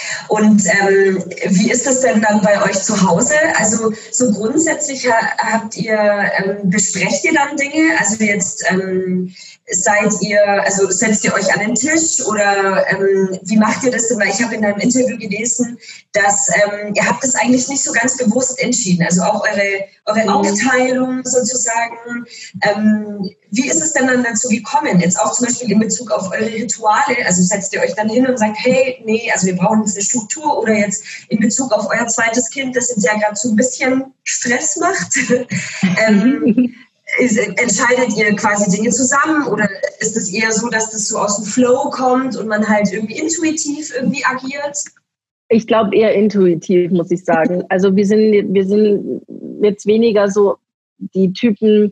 [0.31, 3.35] Und ähm, wie ist das denn dann bei euch zu Hause?
[3.57, 5.05] Also so grundsätzlich
[5.37, 7.99] habt ihr, ähm, besprecht ihr dann Dinge?
[7.99, 9.35] Also jetzt ähm,
[9.69, 14.07] seid ihr, also setzt ihr euch an den Tisch oder ähm, wie macht ihr das
[14.07, 14.19] denn?
[14.19, 15.77] Weil ich habe in einem Interview gelesen,
[16.13, 19.05] dass ähm, ihr habt das eigentlich nicht so ganz bewusst entschieden.
[19.05, 20.29] Also auch eure, eure mhm.
[20.29, 22.25] Aufteilung sozusagen.
[22.61, 24.99] Ähm, wie ist es denn dann dazu gekommen?
[24.99, 27.17] Jetzt auch zum Beispiel in Bezug auf eure Rituale.
[27.25, 30.03] Also setzt ihr euch dann hin und sagt, hey, nee, also wir brauchen jetzt eine
[30.21, 33.55] Struktur oder jetzt in Bezug auf euer zweites Kind, das jetzt ja gerade so ein
[33.55, 35.17] bisschen Stress macht.
[36.07, 36.73] ähm,
[37.19, 41.37] ist, entscheidet ihr quasi Dinge zusammen oder ist es eher so, dass das so aus
[41.37, 44.77] dem Flow kommt und man halt irgendwie intuitiv irgendwie agiert?
[45.49, 47.63] Ich glaube eher intuitiv, muss ich sagen.
[47.69, 49.21] Also wir sind, wir sind
[49.61, 50.57] jetzt weniger so
[50.97, 51.91] die Typen,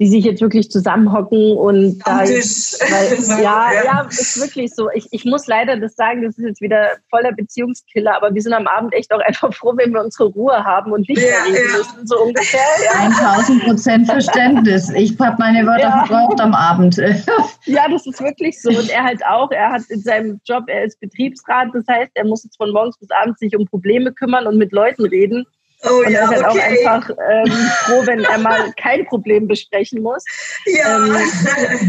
[0.00, 4.90] die sich jetzt wirklich zusammenhocken und da, weil, so, ja, ja, ja, ist wirklich so.
[4.92, 8.54] Ich, ich muss leider das sagen, das ist jetzt wieder voller Beziehungskiller, aber wir sind
[8.54, 11.44] am Abend echt auch einfach froh, wenn wir unsere Ruhe haben und nicht Ja, mehr
[11.58, 11.78] reden ja.
[11.78, 12.60] müssen, so ungefähr.
[12.92, 13.34] Ja.
[13.36, 14.90] 1000 Prozent Verständnis.
[14.90, 16.04] Ich habe meine Wörter Ja.
[16.06, 16.96] verbraucht am Abend.
[17.66, 18.70] ja, das ist wirklich so.
[18.70, 22.24] Und er halt auch, er hat in seinem Job, er ist Betriebsrat, das heißt, er
[22.24, 25.46] muss jetzt von morgens bis abends sich um Probleme kümmern und mit Leuten reden.
[25.84, 26.60] Oh Und er ja, ist halt okay.
[26.60, 27.50] auch einfach ähm,
[27.84, 30.24] froh, wenn er mal kein Problem besprechen muss.
[30.66, 30.98] ja.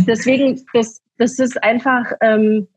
[0.08, 2.68] deswegen, das, das ist einfach, ähm,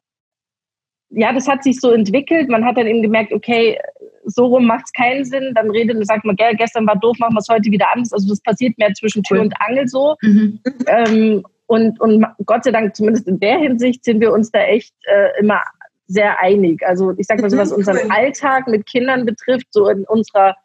[1.10, 2.48] ja, das hat sich so entwickelt.
[2.48, 3.78] Man hat dann eben gemerkt, okay,
[4.24, 5.52] so rum macht es keinen Sinn.
[5.54, 8.12] Dann redet und sagt man, gestern war doof, machen wir es heute wieder anders.
[8.12, 9.44] Also das passiert mehr zwischen Tür Cool.
[9.46, 10.16] und Angel so.
[10.22, 10.60] Mhm.
[10.86, 14.94] Ähm, und, und Gott sei Dank, zumindest in der Hinsicht, sind wir uns da echt
[15.04, 15.62] äh, immer
[16.06, 16.82] sehr einig.
[16.86, 18.10] Also ich sag mal so, was Mhm, unseren.
[18.10, 20.56] Alltag mit Kindern betrifft, so in unserer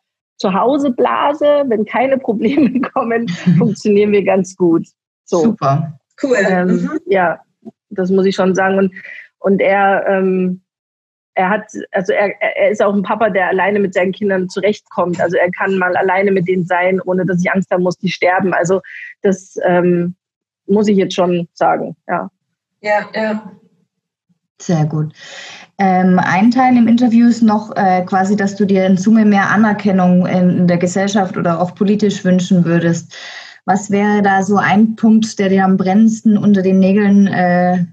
[0.43, 4.85] Zuhauseblase, wenn keine Probleme kommen, funktionieren wir ganz gut.
[5.23, 5.39] So.
[5.39, 5.97] Super.
[6.21, 6.35] cool.
[6.37, 6.99] Ähm, Mhm.
[7.05, 7.39] Ja,
[7.89, 8.77] das muss ich schon sagen.
[8.77, 8.93] Und,
[9.39, 10.61] und er, ähm,
[11.35, 15.21] er hat, also er, er ist auch ein Papa, der alleine mit seinen Kindern zurechtkommt.
[15.21, 18.09] Also er kann mal alleine mit denen sein, ohne dass ich Angst haben muss, die
[18.09, 18.53] sterben.
[18.53, 18.81] Also
[19.21, 20.15] das ähm,
[20.65, 21.95] muss ich jetzt schon sagen.
[22.07, 22.29] Ja.
[22.81, 23.51] Ja, ja.
[24.61, 25.13] Sehr gut.
[25.77, 29.49] Ähm, ein Teil im Interview ist noch äh, quasi, dass du dir in Summe mehr
[29.49, 33.15] Anerkennung in, in der Gesellschaft oder auch politisch wünschen würdest.
[33.65, 37.85] Was wäre da so ein Punkt, der dir am brennendsten unter den Nägeln, äh,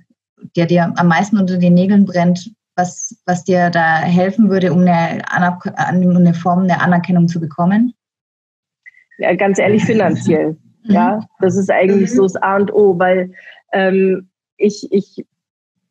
[0.56, 4.80] der dir am meisten unter den Nägeln brennt, was, was dir da helfen würde, um
[4.80, 5.22] eine,
[6.02, 7.94] um eine Form der Anerkennung zu bekommen?
[9.20, 10.56] ja ganz ehrlich, finanziell.
[10.82, 10.94] Mhm.
[10.94, 12.16] Ja, das ist eigentlich Mhm.
[12.16, 13.32] so das A und O, weil
[13.74, 15.26] ähm, ich, ich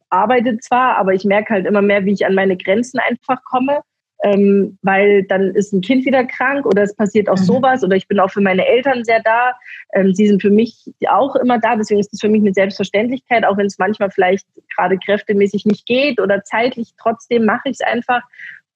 [0.10, 3.82] arbeite zwar, aber ich merke halt immer mehr, wie ich an meine Grenzen einfach komme,
[4.24, 7.44] ähm, weil dann ist ein Kind wieder krank oder es passiert auch Mhm.
[7.44, 9.54] sowas oder ich bin auch für meine Eltern sehr da.
[9.94, 13.46] Ähm, sie sind für mich auch immer da, deswegen ist es für mich eine Selbstverständlichkeit,
[13.46, 14.46] auch wenn es manchmal vielleicht
[14.76, 18.22] gerade kräftemäßig nicht geht oder zeitlich, trotzdem mache ich es einfach.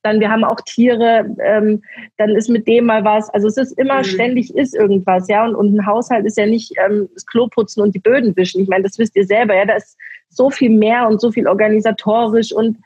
[0.05, 1.81] Dann, wir haben auch Tiere, ähm,
[2.17, 3.29] dann ist mit dem mal was.
[3.33, 4.03] Also es ist immer Mhm.
[4.03, 5.45] ständig ist irgendwas, ja.
[5.45, 8.61] Und, und ein Haushalt ist ja nicht ähm, das Klo putzen und die Böden wischen.
[8.61, 9.63] Ich meine, das wisst ihr selber, ja.
[9.65, 9.97] Da ist
[10.35, 12.77] so viel mehr und so viel organisatorisch und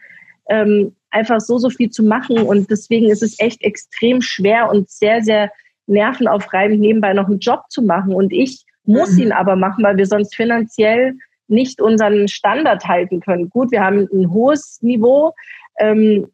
[0.50, 2.40] ähm, einfach so, so viel zu machen.
[2.40, 5.52] Und deswegen ist es echt extrem schwer und sehr, sehr
[5.88, 8.14] nervenaufreibend, nebenbei noch einen Job zu machen.
[8.14, 9.24] Und ich muss Mhm.
[9.24, 11.16] ihn aber machen, weil wir sonst finanziell
[11.48, 13.50] nicht unseren Standard halten können.
[13.50, 15.34] Gut, wir haben ein hohes Niveau,
[15.80, 16.28] ähm,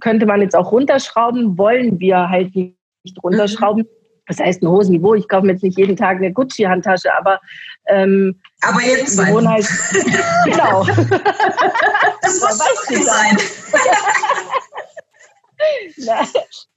[0.00, 2.76] könnte man jetzt auch runterschrauben, wollen wir halt nicht
[3.22, 3.86] runterschrauben.
[4.28, 5.14] Das heißt, ein hohes Niveau.
[5.14, 7.40] Ich kaufe mir jetzt nicht jeden Tag eine Gucci-Handtasche, aber
[7.86, 9.66] ähm, Aber jetzt wir wohnen halt,
[10.44, 10.84] genau.
[12.22, 13.36] Das muss schon sein.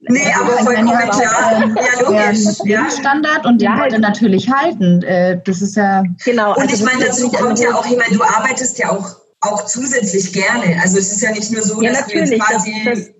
[0.00, 1.62] Nee, aber Also, vollkommen wenn ihr klar.
[1.62, 2.58] ähm, Ja, logisch.
[2.64, 2.78] Ja.
[2.80, 3.98] Lebensstandard und den Ja, halt.
[4.00, 5.02] natürlich halten.
[5.04, 6.54] Äh, das ist ja genau.
[6.56, 9.08] Und also ich meine, dazu kommt ja auch, ich meine, du arbeitest ja auch,
[9.40, 10.80] auch zusätzlich gerne.
[10.82, 12.40] Also es ist ja nicht nur so, Ja, dass du jetzt natürlich.
[12.40, 12.82] Das, quasi.
[12.84, 13.10] das,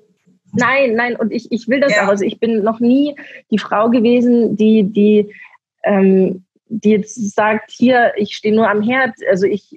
[0.52, 2.04] nein, nein, und ich, ich will das Ja.
[2.04, 2.08] auch.
[2.08, 3.14] Also ich bin noch nie
[3.50, 5.32] die Frau gewesen, die, die,
[5.84, 9.14] ähm, die jetzt sagt, hier, ich stehe nur am Herd.
[9.30, 9.76] Also ich,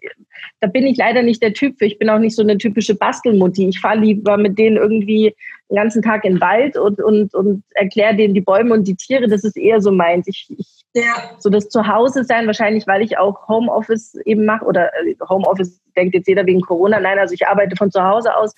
[0.62, 1.86] da bin ich leider nicht der Typ für.
[1.86, 3.68] Ich bin auch nicht so eine typische Bastelmutti.
[3.68, 5.36] Ich fahre lieber mit denen irgendwie
[5.70, 8.96] den ganzen Tag in den Wald und, und, und erkläre denen die Bäume und die
[8.96, 9.28] Tiere.
[9.28, 10.28] Das ist eher so meins.
[10.28, 14.92] Ich, ich ja, so das Zuhause sein, wahrscheinlich, weil ich auch Homeoffice eben mache oder
[15.06, 17.00] äh, Homeoffice denkt jetzt jeder wegen Corona.
[17.02, 18.54] Nein, also ich arbeite von zu Hause aus.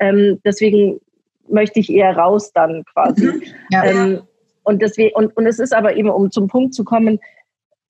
[0.00, 1.00] Ähm, deswegen
[1.52, 3.26] möchte ich eher raus dann quasi.
[3.26, 3.42] Mhm.
[3.70, 3.84] ja.
[3.84, 4.20] Ähm,
[4.64, 7.18] und, deswegen, und, und es ist aber eben, um zum Punkt zu kommen,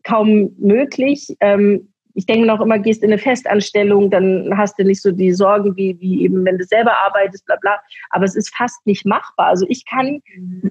[0.05, 1.37] kaum möglich.
[1.40, 5.33] Ähm, ich denke noch immer, gehst in eine Festanstellung, dann hast du nicht so die
[5.33, 7.81] Sorgen, wie, wie eben, wenn du selber arbeitest, bla bla.
[8.11, 9.46] Aber es ist fast nicht machbar.
[9.46, 10.20] Also ich kann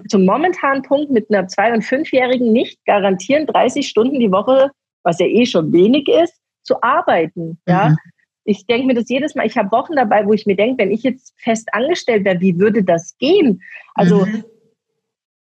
[0.08, 4.70] zum momentanen Punkt mit einer Zwei- und Fünfjährigen nicht garantieren, 30 Stunden die Woche,
[5.02, 7.58] was ja eh schon wenig ist, zu arbeiten.
[7.66, 7.90] Ja.
[7.90, 7.96] Mhm.
[8.44, 10.90] Ich denke mir das jedes Mal, ich habe Wochen dabei, wo ich mir denke, wenn
[10.90, 13.62] ich jetzt fest angestellt wäre, wie würde das gehen?
[13.94, 14.44] Also Mhm.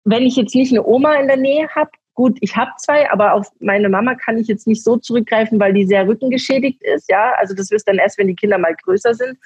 [0.03, 3.33] wenn ich jetzt nicht eine Oma in der Nähe habe, gut, ich habe zwei, aber
[3.33, 7.09] auf meine Mama kann ich jetzt nicht so zurückgreifen, weil die sehr rückengeschädigt ist.
[7.09, 9.37] Ja, also das wirst dann erst, wenn die Kinder mal größer sind.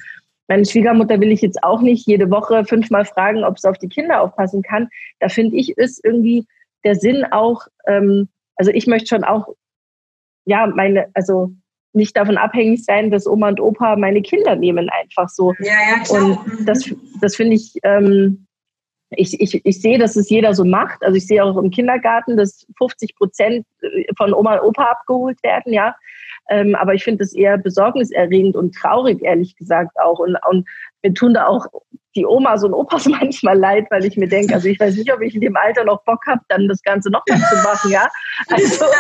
[0.48, 3.89] Meine Schwiegermutter will ich jetzt auch nicht jede Woche fünfmal fragen, ob es auf die
[3.89, 4.89] Kinder aufpassen kann.
[5.20, 6.46] Da finde ich, ist irgendwie
[6.84, 9.48] der Sinn auch, ähm, also ich möchte schon auch,
[10.46, 11.52] ja, meine, also
[11.95, 15.53] nicht davon abhängig sein, dass Oma und Opa meine Kinder nehmen, einfach so.
[15.60, 16.21] ja, ja, klar.
[16.23, 16.65] Und Mhm.
[16.65, 18.45] das, das finde ich, ähm,
[19.12, 21.01] ich, ich, ich sehe, dass es jeder so macht.
[21.03, 23.65] Also ich sehe auch im Kindergarten, dass 50 Prozent
[24.17, 25.95] von Oma und Opa abgeholt werden, ja.
[26.49, 30.19] Ähm, aber ich finde das eher besorgniserregend und traurig, ehrlich gesagt auch.
[30.19, 30.67] Und, und
[31.03, 31.65] mir tun da auch
[32.15, 35.21] die Omas und Opas manchmal leid, weil ich mir denke, also ich weiß nicht, ob
[35.21, 38.08] ich in dem Alter noch Bock habe, dann das Ganze noch mal zu machen, ja.
[38.49, 38.86] Also,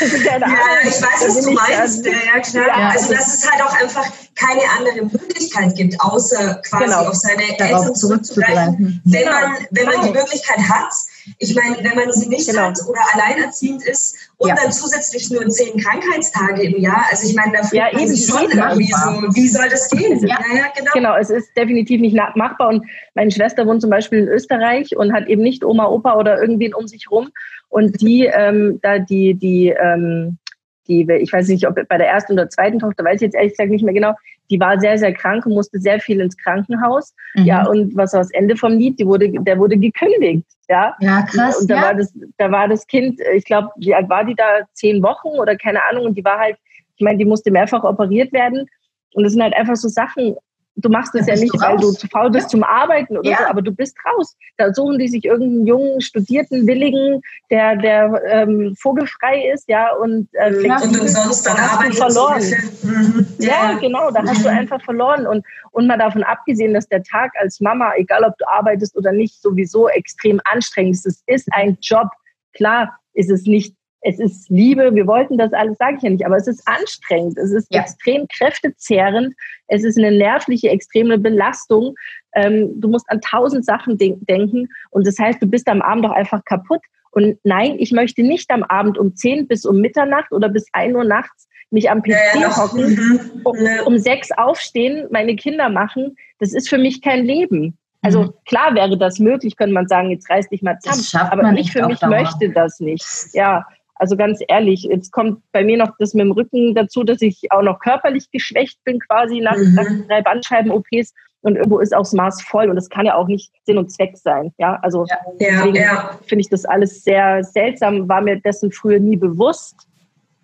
[0.00, 2.06] Also, ja, Ahnung, ich weiß, was du meinst.
[2.06, 2.66] Ja, ja, klar.
[2.66, 7.08] Ja, also, dass es halt auch einfach keine andere Möglichkeit gibt, außer quasi genau.
[7.08, 9.00] auf seine Eltern zurückzugreifen.
[9.04, 9.32] Wenn, genau.
[9.32, 10.92] man, wenn man die Möglichkeit hat,
[11.38, 12.68] ich meine, wenn man sie nicht genau.
[12.68, 14.54] hat oder alleinerziehend ist und ja.
[14.54, 18.50] dann zusätzlich nur zehn Krankheitstage im Jahr, also ich meine, da ja, man sich schon
[18.50, 20.18] irgendwie so, wie soll das gehen?
[20.26, 20.38] Ja.
[20.38, 20.90] Naja, genau.
[20.92, 25.12] genau, es ist definitiv nicht machbar und meine Schwester wohnt zum Beispiel in Österreich und
[25.12, 27.30] hat eben nicht Oma, Opa oder irgendwen um sich rum
[27.68, 30.38] und die, ähm, da die, die, ähm,
[30.86, 33.52] die, ich weiß nicht, ob bei der ersten oder zweiten Tochter, weiß ich jetzt ehrlich
[33.52, 34.14] gesagt nicht mehr genau,
[34.50, 37.14] die war sehr, sehr krank und musste sehr viel ins Krankenhaus.
[37.34, 37.44] Mhm.
[37.44, 38.98] Ja, und was war das Ende vom Lied?
[38.98, 40.46] Die wurde, der wurde gekündigt.
[40.68, 41.60] Ja, ja krass.
[41.60, 41.82] Und da, ja.
[41.82, 44.66] War das, da war das Kind, ich glaube, wie alt war die da?
[44.74, 46.06] Zehn Wochen oder keine Ahnung.
[46.06, 46.56] Und die war halt,
[46.96, 48.66] ich meine, die musste mehrfach operiert werden.
[49.14, 50.36] Und das sind halt einfach so Sachen,
[50.78, 52.48] du machst es ja nicht, du weil du zu faul bist ja.
[52.50, 53.38] zum Arbeiten oder ja.
[53.38, 54.36] so, aber du bist raus.
[54.56, 60.28] Da suchen die sich irgendeinen jungen, studierten, willigen, der, der ähm, vogelfrei ist, ja, und,
[60.32, 62.42] äh, und umsonst dann hast du verloren.
[62.82, 63.26] Mhm.
[63.38, 64.58] Ja, genau, da hast du mhm.
[64.58, 65.26] einfach verloren.
[65.26, 69.12] Und, und mal davon abgesehen, dass der Tag als Mama, egal ob du arbeitest oder
[69.12, 71.06] nicht, sowieso extrem anstrengend ist.
[71.06, 72.08] Es ist ein Job.
[72.54, 76.24] Klar ist es nicht es ist Liebe, wir wollten das alles, sage ich ja nicht,
[76.24, 77.80] aber es ist anstrengend, es ist ja.
[77.80, 79.34] extrem kräftezehrend,
[79.66, 81.94] es ist eine nervliche, extreme Belastung.
[82.34, 86.04] Ähm, du musst an tausend Sachen de denken und das heißt, du bist am Abend
[86.04, 86.80] doch einfach kaputt.
[87.10, 90.94] Und nein, ich möchte nicht am Abend um 10 bis um Mitternacht oder bis 1
[90.94, 93.20] Uhr nachts mich am PC ja, hocken, mhm.
[93.44, 96.16] um, um sechs aufstehen, meine Kinder machen.
[96.38, 97.76] Das ist für mich kein Leben.
[98.00, 98.32] Also mhm.
[98.46, 101.30] klar wäre das möglich, könnte man sagen, jetzt reiß dich mal zusammen.
[101.30, 103.04] Aber ich für mich möchte das nicht.
[103.32, 103.66] Ja,
[103.98, 107.50] also ganz ehrlich, jetzt kommt bei mir noch das mit dem Rücken dazu, dass ich
[107.50, 109.74] auch noch körperlich geschwächt bin, quasi nach, mhm.
[109.74, 111.12] nach drei Bandscheiben-OPs.
[111.40, 113.92] Und irgendwo ist auch das Maß voll und das kann ja auch nicht Sinn und
[113.92, 114.52] Zweck sein.
[114.58, 116.18] Ja, also ja, deswegen ja.
[116.26, 119.86] finde ich das alles sehr seltsam, war mir dessen früher nie bewusst.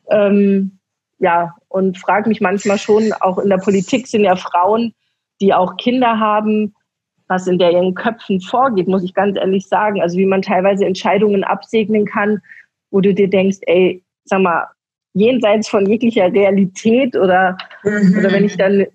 [0.08, 0.78] Ähm,
[1.18, 4.94] ja, und frage mich manchmal schon, auch in der Politik sind ja Frauen,
[5.40, 6.74] die auch Kinder haben,
[7.26, 10.00] was in deren Köpfen vorgeht, muss ich ganz ehrlich sagen.
[10.00, 12.40] Also wie man teilweise Entscheidungen absegnen kann,
[12.90, 14.66] wo du dir denkst, ey, sag mal,
[15.14, 18.18] jenseits von jeglicher Realität oder, mhm.
[18.18, 18.86] oder wenn ich dann,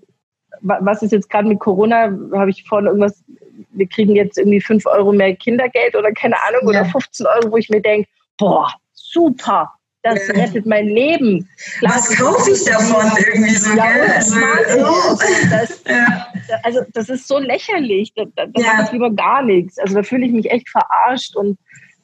[0.61, 3.23] was ist jetzt gerade mit Corona, habe ich vorhin irgendwas,
[3.71, 6.81] wir kriegen jetzt irgendwie 5 Euro mehr Kindergeld oder keine Ahnung, ja.
[6.81, 9.71] oder 15 Euro, wo ich mir denke, boah, super,
[10.03, 10.33] das ja.
[10.35, 11.47] rettet mein Leben.
[11.79, 13.75] Klar, Was kaufe ich davon irgendwie so?
[13.75, 15.83] Ja, also, also, das,
[16.63, 18.13] also das ist so lächerlich.
[18.15, 18.73] Da, da, da ja.
[18.73, 19.77] mache ich lieber gar nichts.
[19.77, 21.57] Also da fühle ich mich echt verarscht und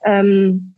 [0.05, 0.74] ähm,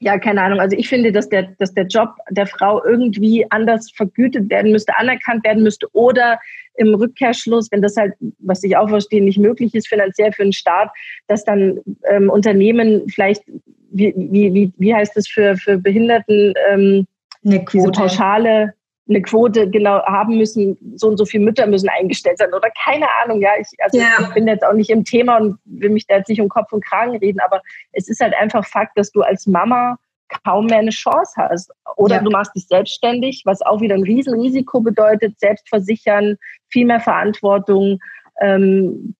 [0.00, 0.60] ja, keine Ahnung.
[0.60, 4.96] Also ich finde, dass der, dass der Job der Frau irgendwie anders vergütet werden müsste,
[4.96, 6.38] anerkannt werden müsste oder
[6.74, 10.52] im Rückkehrschluss, wenn das halt, was ich auch verstehe, nicht möglich ist finanziell für den
[10.52, 10.90] Staat,
[11.26, 13.42] dass dann ähm, Unternehmen vielleicht,
[13.90, 17.06] wie, wie, wie, wie heißt das für, für Behinderten, ähm,
[17.44, 17.70] eine Quote.
[17.72, 18.74] diese Pauschale,
[19.08, 23.06] eine Quote genau haben müssen, so und so viele Mütter müssen eingestellt sein oder keine
[23.22, 24.06] Ahnung, ja, ich, also ja.
[24.20, 26.72] ich bin jetzt auch nicht im Thema und will mich da jetzt nicht um Kopf
[26.72, 29.96] und Kragen reden, aber es ist halt einfach Fakt, dass du als Mama
[30.44, 31.70] kaum mehr eine Chance hast.
[31.96, 32.22] Oder ja.
[32.22, 36.36] du machst dich selbstständig, was auch wieder ein Riesenrisiko bedeutet, selbst versichern,
[36.68, 37.98] viel mehr Verantwortung,
[38.42, 39.14] ähm,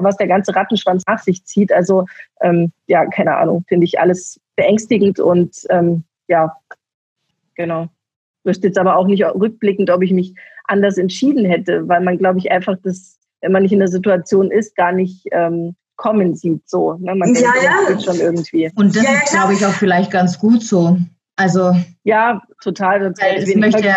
[0.00, 1.70] was der ganze Rattenschwanz nach sich zieht.
[1.70, 2.06] Also
[2.40, 6.56] ähm, ja, keine Ahnung, finde ich alles beängstigend und ähm, ja,
[7.54, 7.90] genau
[8.44, 12.38] wüsste jetzt aber auch nicht rückblickend, ob ich mich anders entschieden hätte, weil man, glaube
[12.38, 16.68] ich, einfach das, wenn man nicht in der Situation ist, gar nicht ähm, kommen sieht.
[16.68, 17.14] So, ne?
[17.14, 17.72] Man ja, denkt, ja.
[17.88, 18.70] das schon irgendwie.
[18.76, 20.98] Und das ja, ist, glaube ich, auch vielleicht ganz gut so.
[21.38, 21.72] Also
[22.02, 23.00] ja, total.
[23.00, 23.96] Sonst es möchte ja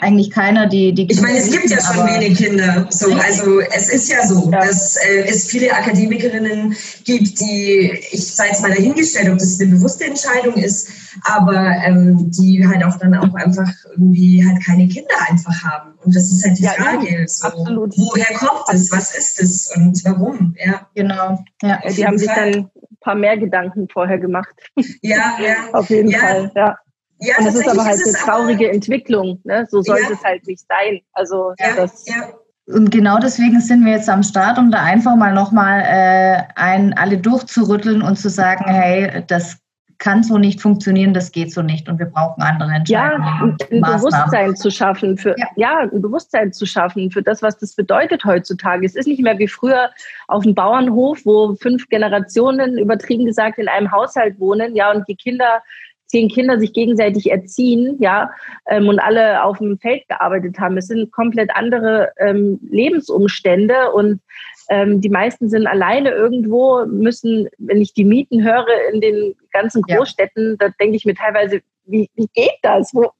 [0.00, 2.86] eigentlich keiner die, die Ich meine, es gibt ja schon wenig Kinder.
[2.90, 4.60] So, also es ist ja so, ja.
[4.60, 9.72] dass äh, es viele Akademikerinnen gibt, die, ich sei jetzt mal dahingestellt, ob das eine
[9.72, 10.90] bewusste Entscheidung ist,
[11.24, 15.94] aber ähm, die halt auch dann auch einfach irgendwie halt keine Kinder einfach haben.
[16.04, 17.24] Und das ist halt die ja, Frage.
[17.26, 18.92] So, woher kommt es?
[18.92, 20.54] Was ist es und warum?
[20.64, 20.86] Ja.
[20.94, 21.44] Genau.
[21.62, 22.70] Ja, die haben sich dann
[23.06, 24.54] paar mehr Gedanken vorher gemacht.
[25.00, 25.54] Ja, ja.
[25.72, 26.18] Auf jeden ja.
[26.18, 26.78] Fall, ja.
[27.18, 29.40] Ja, und das ist aber halt eine traurige Entwicklung.
[29.44, 29.66] Ne?
[29.70, 30.10] So sollte ja.
[30.10, 31.00] es halt nicht sein.
[31.12, 32.04] Also ja, das.
[32.06, 32.28] Ja.
[32.66, 36.92] Und genau deswegen sind wir jetzt am Start, um da einfach mal nochmal äh, ein,
[36.94, 39.56] alle durchzurütteln und zu sagen, hey, das
[39.98, 43.22] kann so nicht funktionieren, das geht so nicht und wir brauchen andere Entscheidungen.
[43.24, 45.46] Ja, ein Bewusstsein zu schaffen für ja.
[45.56, 45.78] ja.
[45.78, 48.86] ein Bewusstsein zu schaffen für das, was das bedeutet heutzutage.
[48.86, 49.90] Es ist nicht mehr wie früher
[50.28, 55.16] auf dem Bauernhof, wo fünf Generationen übertrieben gesagt in einem Haushalt wohnen, ja, und die
[55.16, 55.62] Kinder
[56.06, 58.30] zehn Kinder sich gegenseitig erziehen, ja,
[58.66, 60.76] ähm, und alle auf dem Feld gearbeitet haben.
[60.76, 64.20] Es sind komplett andere ähm, Lebensumstände und
[64.68, 69.82] ähm, die meisten sind alleine irgendwo, müssen, wenn ich die Mieten höre in den ganzen
[69.82, 70.68] Großstädten, ja.
[70.68, 72.92] da denke ich mir teilweise, wie, wie geht das?
[72.94, 73.10] Wo,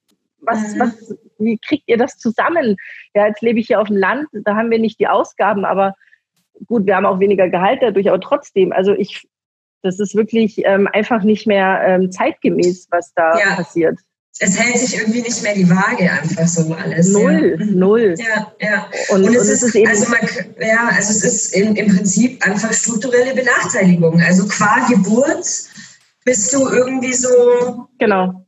[0.41, 0.81] was, mhm.
[0.81, 2.77] was, wie kriegt ihr das zusammen?
[3.15, 5.95] Ja, jetzt lebe ich hier auf dem Land, da haben wir nicht die Ausgaben, aber
[6.67, 9.29] gut, wir haben auch weniger Gehalt dadurch, aber trotzdem, also ich,
[9.83, 13.55] das ist wirklich ähm, einfach nicht mehr ähm, zeitgemäß, was da ja.
[13.57, 13.99] passiert.
[14.39, 17.09] Es hält sich irgendwie nicht mehr die Waage einfach so alles.
[17.09, 17.67] Null, ja.
[17.67, 18.15] null.
[18.19, 18.91] Ja, ja.
[19.09, 20.21] Und, und, es, und ist, ist, eben also man,
[20.61, 24.21] ja, also es ist im, im Prinzip einfach strukturelle Benachteiligung.
[24.21, 25.47] Also qua Geburt
[26.25, 28.47] bist du irgendwie so genau.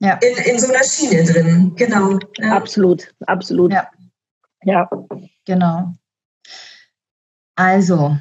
[0.00, 0.14] ja.
[0.14, 1.72] in, in so einer Schiene drin.
[1.76, 2.18] Genau.
[2.38, 2.56] Ja.
[2.56, 3.72] Absolut, absolut.
[3.72, 3.88] Ja.
[4.64, 4.90] ja.
[5.46, 5.94] Genau.
[7.56, 8.16] Also,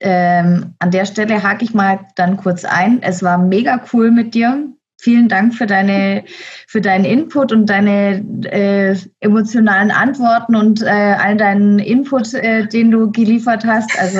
[0.00, 3.02] ähm, an der Stelle hake ich mal dann kurz ein.
[3.02, 4.72] Es war mega cool mit dir.
[5.00, 6.24] Vielen Dank für deine
[6.66, 12.90] für deinen Input und deine äh, emotionalen Antworten und äh, all deinen Input, äh, den
[12.90, 13.96] du geliefert hast.
[13.98, 14.18] Also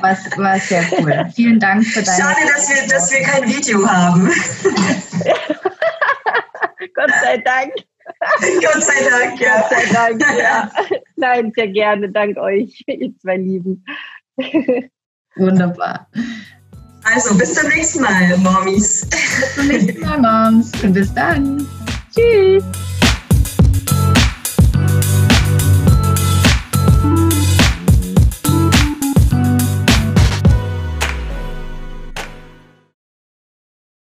[0.00, 1.26] war, war sehr cool.
[1.34, 2.22] Vielen Dank für deine.
[2.22, 4.30] Schade, dass wir, dass wir kein Video haben.
[6.94, 7.72] Gott sei Dank.
[8.62, 9.60] Gott sei Dank, ja.
[9.60, 10.70] Gott sei Dank, ja.
[11.16, 12.10] Nein, sehr gerne.
[12.10, 13.84] Dank euch, ihr zwei Lieben.
[15.36, 16.08] Wunderbar.
[17.14, 19.06] Also, bis zum nächsten Mal, Mommies.
[19.06, 20.72] Bis zum nächsten Mal, Moms.
[20.82, 21.66] Und bis dann.
[22.12, 22.64] Tschüss.